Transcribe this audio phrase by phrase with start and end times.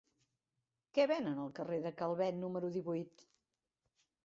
[0.97, 3.29] Què venen al carrer de Calvet número divuit?